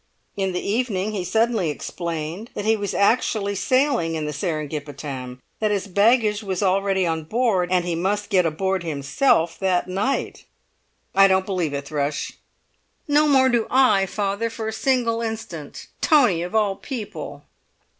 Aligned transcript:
In 0.35 0.51
the 0.51 0.67
evening 0.67 1.11
he 1.11 1.23
suddenly 1.23 1.69
explained 1.69 2.49
that 2.55 2.65
he 2.65 2.75
was 2.75 2.95
actually 2.95 3.53
sailing 3.53 4.15
in 4.15 4.25
the 4.25 4.33
Seringapatam, 4.33 5.39
that 5.59 5.69
his 5.69 5.85
baggage 5.85 6.41
was 6.41 6.63
already 6.63 7.05
on 7.05 7.23
board, 7.23 7.71
and 7.71 7.85
he 7.85 7.93
must 7.93 8.31
get 8.31 8.43
aboard 8.43 8.81
himself 8.83 9.59
that 9.59 9.87
night!" 9.87 10.45
"I 11.13 11.27
don't 11.27 11.45
believe 11.45 11.75
it, 11.75 11.85
Thrush." 11.85 12.31
"No 13.07 13.27
more 13.27 13.49
do 13.49 13.67
I, 13.69 14.07
father, 14.07 14.49
for 14.49 14.69
a 14.69 14.73
single 14.73 15.21
instant. 15.21 15.85
Tony, 16.01 16.41
of 16.41 16.55
all 16.55 16.75
people!" 16.77 17.43